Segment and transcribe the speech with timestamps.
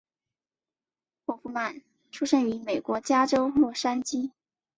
[1.27, 4.31] 霍夫曼出生于美国加州洛杉矶。